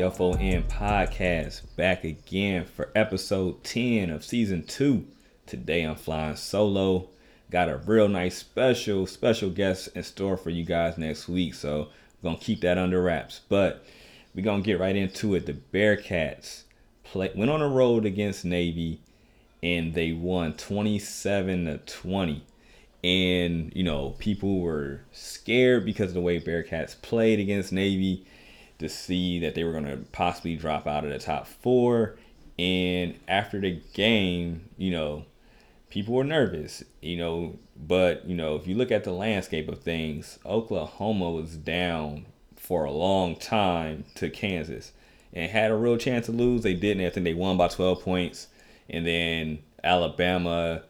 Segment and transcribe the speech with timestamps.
[0.00, 5.06] BFON podcast back again for episode 10 of season 2.
[5.44, 7.10] Today I'm flying solo.
[7.50, 11.52] Got a real nice special, special guest in store for you guys next week.
[11.52, 11.88] So
[12.22, 13.42] we're gonna keep that under wraps.
[13.50, 13.84] But
[14.34, 15.44] we're gonna get right into it.
[15.44, 16.62] The Bearcats
[17.04, 19.02] play went on a road against Navy
[19.62, 22.42] and they won 27 to 20
[23.04, 28.24] and you know people were scared because of the way Bearcats played against Navy
[28.80, 32.16] to see that they were going to possibly drop out of the top four.
[32.58, 35.24] And after the game, you know,
[35.88, 39.80] people were nervous, you know, but you know if you look at the landscape of
[39.80, 42.26] things, Oklahoma was down
[42.56, 44.92] for a long time to Kansas
[45.32, 46.62] and had a real chance to lose.
[46.62, 47.06] They didn't.
[47.06, 48.48] I think they won by 12 points,
[48.88, 50.82] and then Alabama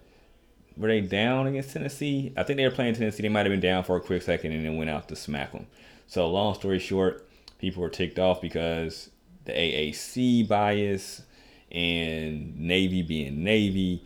[0.76, 2.32] were they down against Tennessee?
[2.36, 3.22] I think they were playing Tennessee.
[3.22, 5.52] They might have been down for a quick second and then went out to smack
[5.52, 5.66] them.
[6.06, 7.28] So long story short,
[7.60, 9.10] people were ticked off because
[9.44, 11.22] the AAC bias
[11.70, 14.02] and Navy being Navy.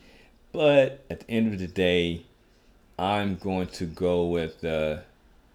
[0.52, 2.22] But at the end of the day,
[2.98, 4.98] I'm going to go with uh,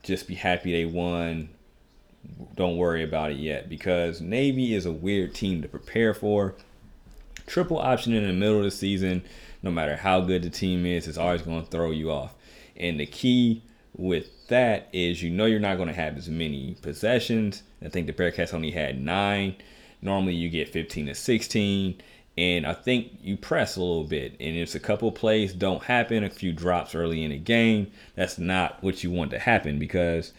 [0.04, 1.50] just be happy they won.
[2.56, 6.56] Don't worry about it yet because Navy is a weird team to prepare for.
[7.48, 9.24] Triple option in the middle of the season
[9.62, 12.34] no matter how good the team is, it's always going to throw you off.
[12.78, 13.62] And the key
[14.00, 17.64] with that is you know you're not going to have as many possessions.
[17.84, 19.56] I think the Bearcats only had nine.
[20.02, 22.02] Normally you get 15 to 16.
[22.38, 24.38] And I think you press a little bit.
[24.40, 28.38] And if a couple plays don't happen, a few drops early in the game, that's
[28.38, 30.32] not what you want to happen because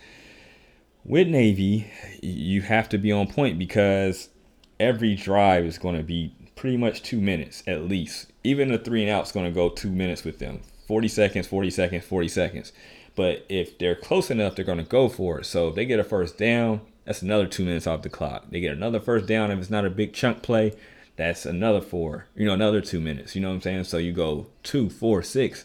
[1.05, 1.91] with Navy,
[2.23, 4.31] you have to be on point because
[4.79, 8.33] every drive is going to be pretty much two minutes at least.
[8.45, 11.47] Even a three and out is going to go two minutes with them 40 seconds,
[11.47, 12.73] 40 seconds, 40 seconds.
[13.17, 15.47] But if they're close enough, they're going to go for it.
[15.47, 18.45] So if they get a first down, that's another two minutes off the clock.
[18.51, 20.75] They get another first down if it's not a big chunk play,
[21.17, 23.35] that's another four, you know, another two minutes.
[23.35, 23.85] You know what I'm saying?
[23.85, 25.65] So you go two, four, six.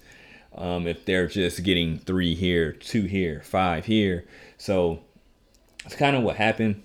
[0.53, 4.25] Um, if they're just getting three here, two here, five here.
[4.57, 5.01] So
[5.85, 6.81] it's kind of what happened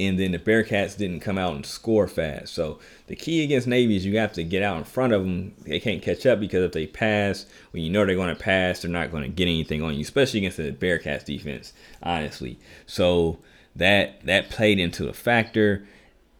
[0.00, 2.54] and then the Bearcats didn't come out and score fast.
[2.54, 5.54] So the key against Navy is you have to get out in front of them.
[5.66, 8.82] They can't catch up because if they pass, when you know they're going to pass,
[8.82, 11.72] they're not going to get anything on you, especially against the Bearcats defense,
[12.02, 12.58] honestly.
[12.86, 13.38] So
[13.76, 15.86] that that played into a factor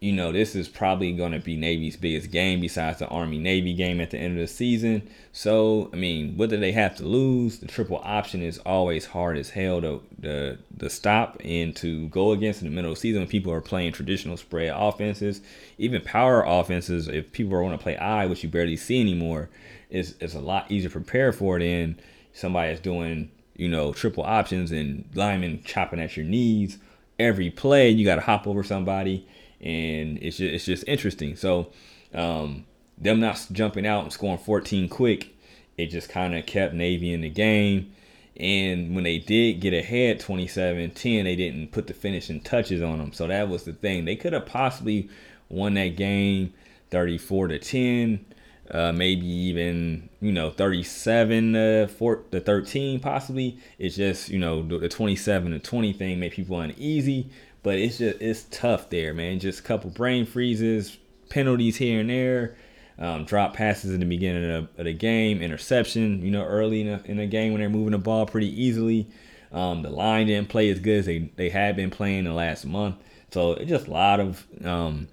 [0.04, 3.72] you know, this is probably going to be Navy's biggest game besides the Army Navy
[3.72, 5.09] game at the end of the season.
[5.32, 7.59] So, I mean, what do they have to lose?
[7.59, 12.32] The triple option is always hard as hell to, to, to stop and to go
[12.32, 15.41] against in the middle of the season when people are playing traditional spread offenses.
[15.78, 19.48] Even power offenses, if people are want to play I, which you barely see anymore,
[19.88, 21.98] is, is a lot easier to prepare for than
[22.34, 26.76] somebody that's doing, you know, triple options and linemen chopping at your knees.
[27.19, 29.26] Every play, you got to hop over somebody
[29.64, 31.36] and it's just, it's just interesting.
[31.36, 31.72] So
[32.12, 32.66] um,
[32.98, 35.34] them not jumping out and scoring 14 quick,
[35.76, 37.92] it just kind of kept Navy in the game.
[38.36, 43.12] And when they did get ahead 27-10, they didn't put the finishing touches on them.
[43.12, 44.04] So that was the thing.
[44.04, 45.08] They could have possibly
[45.48, 46.52] won that game
[46.91, 48.25] 34 to 10,
[48.70, 53.58] uh, maybe even you know 37 to 4 to 13 possibly.
[53.78, 57.31] It's just you know the 27 to 20 thing made people uneasy.
[57.64, 59.41] But it's just it's tough there, man.
[59.41, 60.98] Just a couple brain freezes,
[61.30, 62.56] penalties here and there,
[62.98, 66.22] um, drop passes in the beginning of, of, the game, interception.
[66.22, 69.08] You know, early in the, in game when they're moving the ball pretty easily.
[69.50, 72.66] Um, the line didn't play as good as they, they had been playing the last
[72.66, 72.97] month.
[73.30, 75.08] So it's just a lot of um,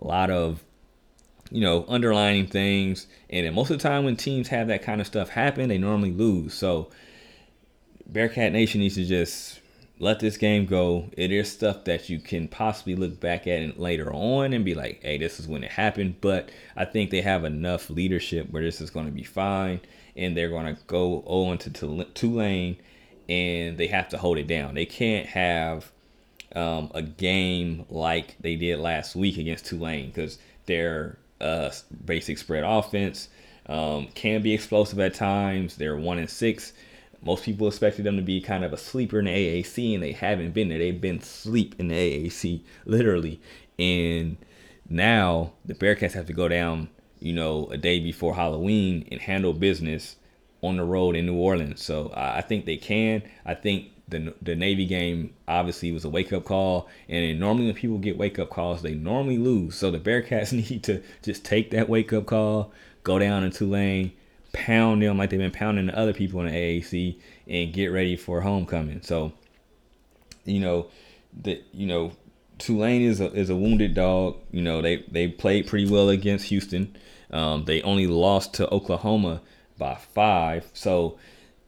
[0.00, 0.62] a lot of
[1.50, 3.08] you know underlining things.
[3.30, 6.12] And most of the time when teams have that kind of stuff happen, they normally
[6.12, 6.54] lose.
[6.54, 6.90] So
[8.06, 9.60] Bearcat Nation needs to just
[10.00, 11.10] let this game go.
[11.12, 15.00] It is stuff that you can possibly look back at later on and be like,
[15.02, 16.22] hey, this is when it happened.
[16.22, 19.80] But I think they have enough leadership where this is going to be fine.
[20.16, 22.78] And they're going to go on to Tulane
[23.28, 24.74] and they have to hold it down.
[24.74, 25.92] They can't have
[26.56, 31.70] um, a game like they did last week against Tulane because their uh,
[32.06, 33.28] basic spread offense
[33.66, 35.76] um, can be explosive at times.
[35.76, 36.72] They're one and six
[37.22, 40.12] most people expected them to be kind of a sleeper in the AAC, and they
[40.12, 40.78] haven't been there.
[40.78, 43.40] They've been sleep in the AAC, literally.
[43.78, 44.36] And
[44.88, 46.88] now the Bearcats have to go down,
[47.18, 50.16] you know, a day before Halloween and handle business
[50.62, 51.82] on the road in New Orleans.
[51.82, 53.22] So I think they can.
[53.44, 57.74] I think the the Navy game obviously was a wake up call, and normally when
[57.74, 59.76] people get wake up calls, they normally lose.
[59.76, 64.12] So the Bearcats need to just take that wake up call, go down in Tulane,
[64.52, 67.16] pound them like they've been pounding the other people in the AAC
[67.46, 69.02] and get ready for homecoming.
[69.02, 69.32] So,
[70.44, 70.86] you know,
[71.42, 72.12] that you know,
[72.58, 74.36] Tulane is a, is a wounded dog.
[74.50, 76.96] You know, they, they played pretty well against Houston.
[77.32, 79.40] Um, they only lost to Oklahoma
[79.78, 80.68] by five.
[80.74, 81.18] So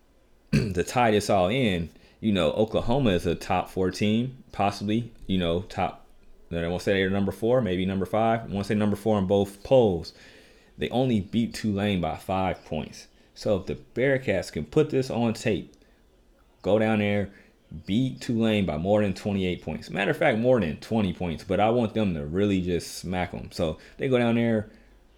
[0.52, 1.90] to tie this all in,
[2.20, 6.06] you know, Oklahoma is a top four team, possibly, you know, top,
[6.52, 8.40] I want to say they're number four, maybe number five.
[8.40, 10.12] I want to say number four in both polls.
[10.78, 13.08] They only beat Tulane by five points.
[13.34, 15.74] So if the Bearcats can put this on tape,
[16.62, 17.30] go down there,
[17.86, 19.90] beat Tulane by more than 28 points.
[19.90, 23.32] Matter of fact, more than 20 points, but I want them to really just smack
[23.32, 23.50] them.
[23.52, 24.70] So they go down there,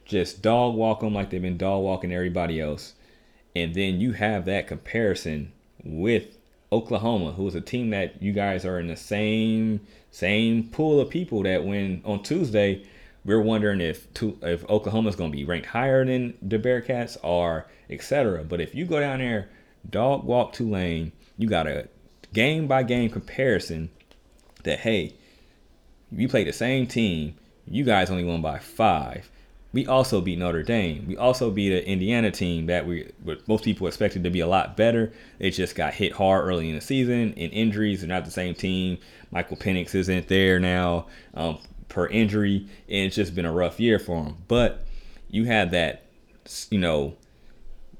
[0.04, 2.94] just dog walk them like they've been dog walking everybody else.
[3.56, 5.52] And then you have that comparison
[5.82, 6.36] with
[6.72, 9.80] Oklahoma, who is a team that you guys are in the same
[10.10, 12.84] same pool of people that when on Tuesday
[13.24, 14.06] we're wondering if
[14.42, 18.44] if Oklahoma's going to be ranked higher than the Bearcats or etc.
[18.44, 19.48] But if you go down there,
[19.88, 21.88] dog walk Tulane, you got a
[22.32, 23.90] game by game comparison
[24.64, 25.14] that hey,
[26.12, 27.34] we play the same team,
[27.66, 29.30] you guys only won by five.
[29.72, 31.04] We also beat Notre Dame.
[31.08, 33.10] We also beat an Indiana team that we
[33.48, 35.12] most people expected to be a lot better.
[35.40, 38.00] It just got hit hard early in the season in injuries.
[38.00, 38.98] They're not the same team.
[39.32, 41.58] Michael Penix isn't there now um,
[41.94, 44.36] per injury, and it's just been a rough year for him.
[44.48, 44.84] But
[45.30, 46.02] you had that,
[46.68, 47.16] you know,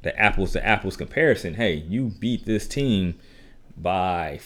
[0.03, 1.55] the apples to apples comparison.
[1.55, 3.15] Hey, you beat this team
[3.77, 4.41] by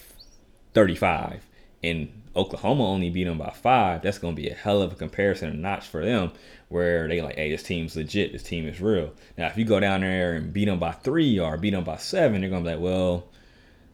[0.74, 1.46] 35,
[1.82, 4.02] and Oklahoma only beat them by five.
[4.02, 6.32] That's going to be a hell of a comparison and notch for them
[6.68, 8.32] where they like, hey, this team's legit.
[8.32, 9.14] This team is real.
[9.38, 11.96] Now, if you go down there and beat them by three or beat them by
[11.96, 13.24] seven, they're gonna be like, well,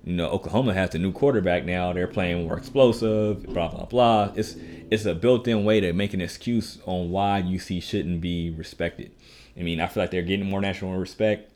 [0.05, 1.93] you know, Oklahoma has the new quarterback now.
[1.93, 3.43] They're playing more explosive.
[3.47, 4.33] Blah blah blah.
[4.35, 4.55] It's
[4.91, 9.13] it's a built-in way to make an excuse on why UC shouldn't be respected.
[9.59, 11.51] I mean, I feel like they're getting more national respect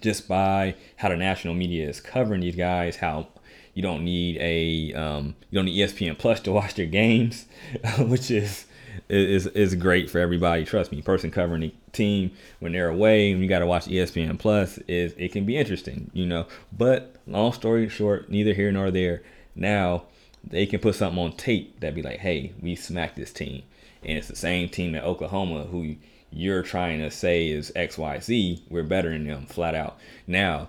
[0.00, 2.96] just by how the national media is covering these guys.
[2.96, 3.26] How
[3.74, 7.46] you don't need a um, you don't need ESPN Plus to watch their games,
[7.98, 8.66] which is
[9.08, 10.64] is is great for everybody.
[10.64, 12.30] Trust me, person covering the team
[12.60, 16.10] when they're away and you got to watch ESPN Plus is it can be interesting,
[16.14, 16.46] you know.
[16.72, 19.22] But long story short, neither here nor there.
[19.54, 20.04] Now
[20.42, 23.62] they can put something on tape that be like, hey, we smacked this team,
[24.02, 25.96] and it's the same team at Oklahoma who
[26.30, 28.62] you're trying to say is X Y Z.
[28.68, 29.98] We're better than them, flat out.
[30.26, 30.68] Now,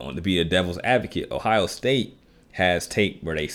[0.00, 2.16] on to be a devil's advocate, Ohio State
[2.52, 3.48] has tape where they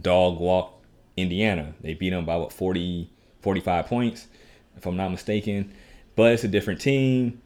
[0.00, 0.81] dog walk
[1.16, 1.74] Indiana.
[1.80, 3.10] They beat them by what 40,
[3.40, 4.26] 45 points,
[4.76, 5.72] if I'm not mistaken.
[6.16, 7.40] But it's a different team.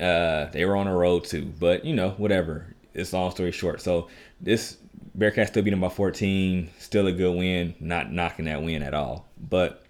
[0.00, 2.74] Uh, they were on a road too, but you know, whatever.
[2.94, 3.80] It's long story short.
[3.80, 4.08] So
[4.40, 4.76] this
[5.16, 6.70] Bearcats still beat them by 14.
[6.78, 7.74] Still a good win.
[7.80, 9.28] Not knocking that win at all.
[9.38, 9.84] But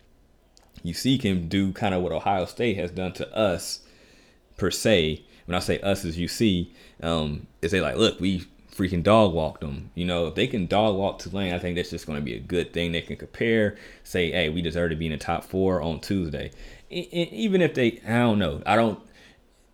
[0.83, 3.81] you see, can do kind of what Ohio State has done to us,
[4.57, 5.25] per se.
[5.47, 6.71] When I say us as UC,
[7.03, 9.91] um, is they like, look, we freaking dog walked them.
[9.95, 12.35] You know, if they can dog walk Tulane, I think that's just going to be
[12.35, 12.93] a good thing.
[12.93, 16.51] They can compare, say, hey, we deserve to be in the top four on Tuesday.
[16.91, 18.99] even if they, I don't know, I don't,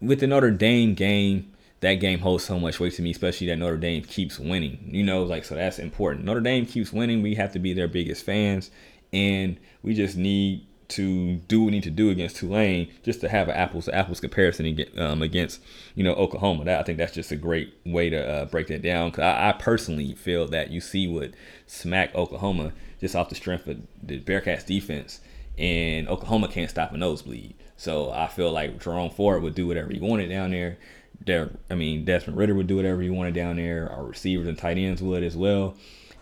[0.01, 3.57] with the Notre Dame game, that game holds so much weight to me, especially that
[3.57, 4.89] Notre Dame keeps winning.
[4.91, 6.25] You know, like, so that's important.
[6.25, 7.23] Notre Dame keeps winning.
[7.23, 8.71] We have to be their biggest fans.
[9.13, 13.29] And we just need to do what we need to do against Tulane just to
[13.29, 15.61] have an apples to apples comparison um, against
[15.95, 16.65] you know Oklahoma.
[16.65, 19.11] That I think that's just a great way to uh, break that down.
[19.11, 21.37] Cause I, I, personally feel that UC would
[21.67, 25.21] smack Oklahoma just off the strength of the Bearcats defense,
[25.59, 27.55] and Oklahoma can't stop a nosebleed.
[27.77, 30.79] So I feel like Jerome Ford would do whatever he wanted down there.
[31.25, 33.91] There, I mean Desmond Ridder would do whatever he wanted down there.
[33.91, 35.77] Our receivers and tight ends would as well.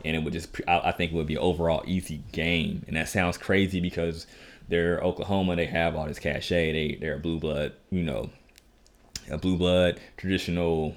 [0.05, 2.85] And it would just, I think, it would be an overall easy game.
[2.87, 4.26] And that sounds crazy because
[4.69, 5.57] they're Oklahoma.
[5.57, 6.73] They have all this cachet.
[6.73, 8.31] They they're a blue blood, you know,
[9.31, 10.97] a blue blood traditional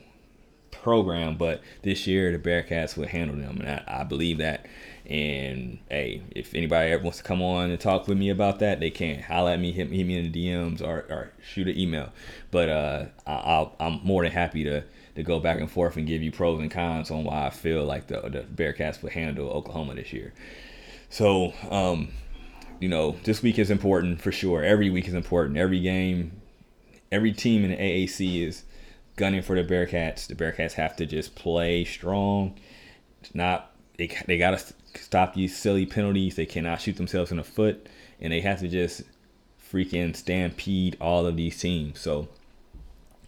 [0.72, 1.38] program.
[1.38, 4.66] But this year the Bearcats will handle them, and I, I believe that.
[5.06, 8.80] And hey, if anybody ever wants to come on and talk with me about that,
[8.80, 11.78] they can holler at me, hit, hit me in the DMs, or, or shoot an
[11.78, 12.12] email.
[12.52, 14.84] But uh, I, am more than happy to
[15.20, 17.84] to go back and forth and give you pros and cons on why I feel
[17.84, 20.34] like the the Bearcats will handle Oklahoma this year.
[21.10, 22.10] So um,
[22.80, 24.64] you know, this week is important for sure.
[24.64, 25.58] Every week is important.
[25.58, 26.42] Every game,
[27.12, 28.64] every team in the AAC is
[29.18, 30.28] gunning for the Bearcats.
[30.28, 32.58] The Bearcats have to just play strong.
[33.22, 36.36] It's Not they they got to stop these silly penalties.
[36.36, 37.88] They cannot shoot themselves in the foot,
[38.22, 39.04] and they have to just
[39.72, 42.00] freaking stampede all of these teams.
[42.00, 42.30] So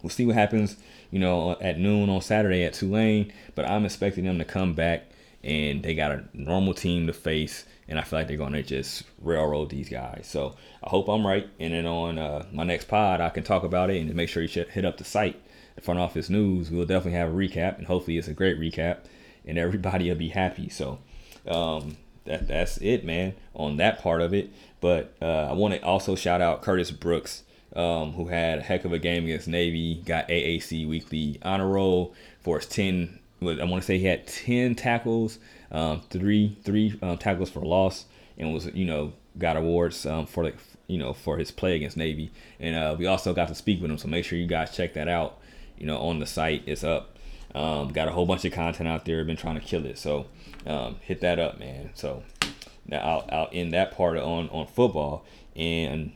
[0.02, 0.76] we'll see what happens.
[1.12, 5.04] You know, at noon on Saturday at Tulane, but I'm expecting them to come back
[5.44, 8.62] and they got a normal team to face and I feel like they're going to
[8.62, 10.26] just railroad these guys.
[10.26, 11.48] So I hope I'm right.
[11.60, 14.42] And then on uh, my next pod, I can talk about it and make sure
[14.42, 15.40] you hit up the site,
[15.74, 16.70] the front office news.
[16.70, 19.00] We'll definitely have a recap, and hopefully it's a great recap,
[19.44, 20.68] and everybody will be happy.
[20.68, 21.00] So
[21.46, 24.50] um, that that's it, man, on that part of it.
[24.80, 27.42] But uh, I want to also shout out Curtis Brooks,
[27.74, 32.14] um, who had a heck of a game against Navy, got AAC weekly honor roll
[32.40, 33.18] for his 10.
[33.42, 35.38] I want to say he had 10 tackles,
[35.72, 38.06] um, three three um, tackles for loss,
[38.38, 41.96] and was you know got awards um, for like you know for his play against
[41.96, 42.30] Navy.
[42.60, 44.94] And uh, we also got to speak with him, so make sure you guys check
[44.94, 45.38] that out.
[45.76, 47.16] You know, on the site, it's up.
[47.54, 49.24] Um, got a whole bunch of content out there.
[49.24, 50.26] Been trying to kill it, so
[50.66, 51.90] um, hit that up, man.
[51.94, 52.22] So
[52.86, 55.24] now I'll, I'll end that part on on football
[55.56, 56.12] and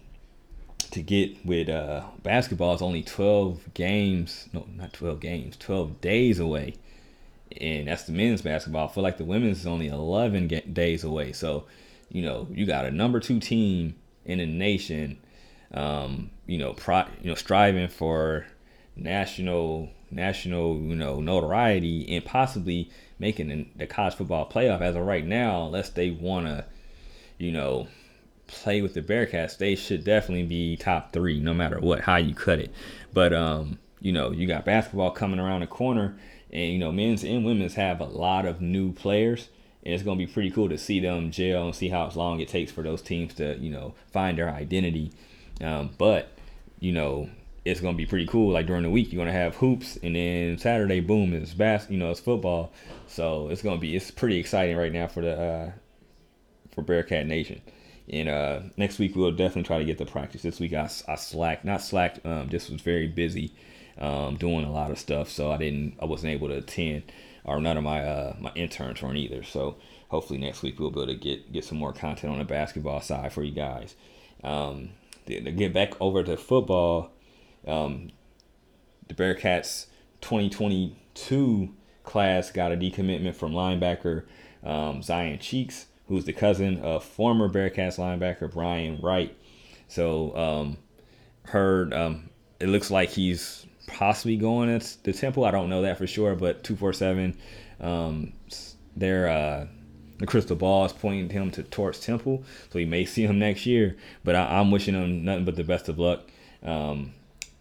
[0.90, 6.38] to get with uh, basketball is only 12 games no not 12 games 12 days
[6.38, 6.74] away.
[7.60, 8.88] And that's the men's basketball.
[8.88, 11.32] I feel like the women's is only 11 days away.
[11.32, 11.64] So
[12.10, 15.18] you know you got a number two team in the nation
[15.74, 18.46] um, you know pro- you know striving for
[18.94, 24.80] national national you know notoriety and possibly making the college football playoff.
[24.80, 26.64] As of right now unless they want to
[27.38, 27.88] you know
[28.46, 32.34] play with the Bearcats, they should definitely be top three, no matter what, how you
[32.34, 32.72] cut it.
[33.12, 36.16] But um, you know, you got basketball coming around the corner,
[36.52, 39.48] and you know, men's and women's have a lot of new players,
[39.84, 42.48] and it's gonna be pretty cool to see them gel and see how long it
[42.48, 45.12] takes for those teams to you know find their identity.
[45.60, 46.30] Um, but
[46.78, 47.30] you know,
[47.64, 48.52] it's gonna be pretty cool.
[48.52, 51.98] Like during the week, you're gonna have hoops, and then Saturday, boom, it's bas- you
[51.98, 52.72] know, it's football.
[53.08, 55.70] So it's gonna be it's pretty exciting right now for the uh,
[56.74, 57.60] for Bearcat Nation.
[58.08, 60.42] And uh, next week we'll definitely try to get the practice.
[60.42, 63.52] This week I, I slacked, not slacked, um, just was very busy
[63.98, 67.04] um, doing a lot of stuff, so I didn't, I wasn't able to attend,
[67.44, 69.42] or none of my uh, my interns weren't either.
[69.42, 69.76] So
[70.08, 73.00] hopefully next week we'll be able to get get some more content on the basketball
[73.00, 73.96] side for you guys.
[74.44, 74.90] Um,
[75.26, 77.10] to, get back over to football,
[77.66, 78.10] um,
[79.08, 79.86] the Bearcats
[80.20, 84.25] 2022 class got a decommitment from linebacker
[84.62, 89.36] um, Zion Cheeks who's the cousin of former Bearcats linebacker Brian Wright.
[89.88, 90.78] So um,
[91.44, 95.44] heard um, it looks like he's possibly going to the Temple.
[95.44, 97.36] I don't know that for sure, but two four seven,
[97.80, 98.32] um,
[98.96, 99.66] their uh,
[100.18, 103.66] the crystal ball is pointing him to towards Temple, so he may see him next
[103.66, 103.96] year.
[104.25, 106.22] But I, am wishing him nothing but the best of luck.
[106.62, 107.12] Um,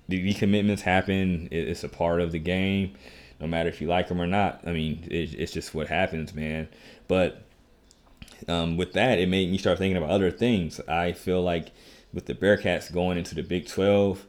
[0.07, 2.95] the commitments happen; it's a part of the game.
[3.39, 4.61] No matter if you like them or not.
[4.65, 6.69] I mean, it, it's just what happens, man.
[7.09, 7.44] But
[8.47, 10.79] um, with that, it made me start thinking about other things.
[10.87, 11.71] I feel like
[12.13, 14.25] with the Bearcats going into the Big 12,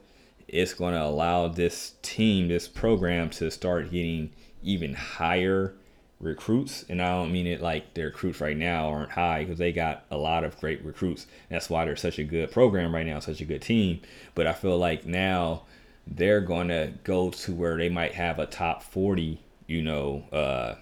[0.48, 4.30] it's going to allow this team, this program, to start getting
[4.62, 5.74] even higher
[6.20, 6.84] recruits.
[6.88, 10.04] And I don't mean it like their recruits right now aren't high because they got
[10.10, 11.26] a lot of great recruits.
[11.50, 14.00] That's why they're such a good program right now, such a good team.
[14.34, 15.62] But I feel like now
[16.06, 20.76] they're going to go to where they might have a top 40, you know, uh,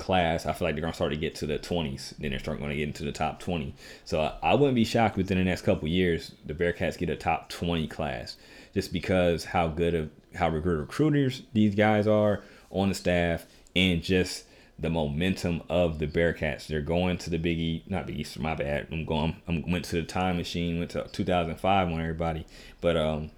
[0.00, 2.14] class, I feel like they're gonna start to get to the 20s.
[2.18, 3.74] Then they're starting to get into the top 20.
[4.04, 7.16] So I, I wouldn't be shocked within the next couple years the Bearcats get a
[7.16, 8.36] top 20 class,
[8.74, 14.02] just because how good of how good recruiters these guys are on the staff, and
[14.02, 14.44] just
[14.80, 16.66] the momentum of the Bearcats.
[16.66, 18.38] They're going to the Big East, not Big East.
[18.38, 18.88] My bad.
[18.90, 19.36] I'm going.
[19.46, 20.78] I went to the time machine.
[20.78, 22.46] Went to 2005 when everybody,
[22.80, 23.30] but um,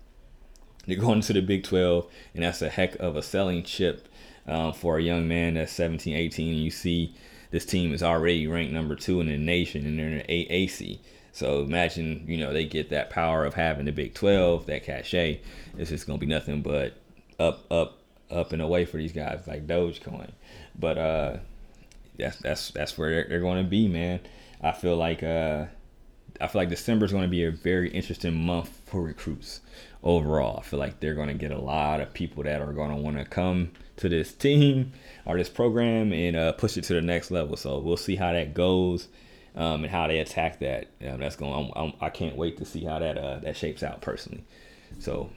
[0.87, 4.09] they're going to the Big 12, and that's a heck of a selling chip
[4.47, 7.15] um, for a young man that's 17, 18, and you see
[7.51, 10.99] this team is already ranked number two in the nation and they're in the AAC.
[11.33, 15.41] So imagine, you know, they get that power of having the Big 12, that cachet.
[15.79, 16.95] It's just going to be nothing but
[17.39, 17.99] up, up,
[18.31, 20.31] up and away for these guys like Dogecoin.
[20.79, 21.37] But uh,
[22.19, 24.21] that's that's that's where they're, they're going to be, man.
[24.63, 25.67] I feel like uh,
[26.41, 29.61] I feel like December is going to be a very interesting month for recruits
[30.03, 30.59] overall.
[30.59, 32.97] I feel like they're going to get a lot of people that are going to
[32.97, 34.93] want to come to this team
[35.27, 37.57] or this program and uh, push it to the next level.
[37.57, 39.09] So we'll see how that goes
[39.55, 40.89] um, and how they attack that.
[41.07, 41.53] Um, that's going.
[41.53, 44.45] I'm, I'm, I can not wait to see how that uh, that shapes out personally.
[44.99, 45.31] So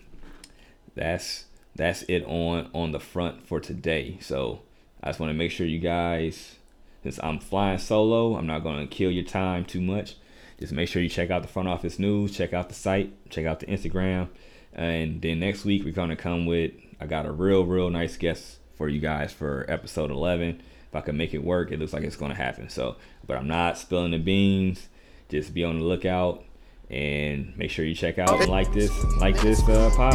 [0.96, 1.46] that's
[1.76, 4.18] that's it on on the front for today.
[4.22, 4.62] So
[5.04, 6.56] I just want to make sure you guys,
[7.04, 10.16] since I'm flying solo, I'm not going to kill your time too much.
[10.60, 13.46] Just make sure you check out the front office news, check out the site, check
[13.46, 14.30] out the Instagram,
[14.74, 18.58] and then next week we're gonna come with I got a real, real nice guest
[18.76, 20.62] for you guys for episode 11.
[20.88, 22.70] If I can make it work, it looks like it's going to happen.
[22.70, 24.88] So, but I'm not spilling the beans.
[25.30, 26.44] Just be on the lookout
[26.90, 30.14] and make sure you check out and like this, like this uh, pod.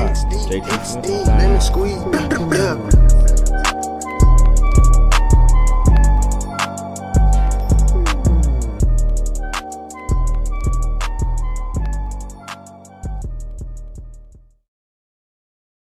[0.49, 1.27] JT Smith.